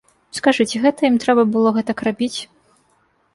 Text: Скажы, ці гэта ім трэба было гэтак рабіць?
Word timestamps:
Скажы, 0.37 0.65
ці 0.71 0.79
гэта 0.85 0.99
ім 1.09 1.19
трэба 1.25 1.43
было 1.57 1.75
гэтак 1.77 2.03
рабіць? 2.09 2.33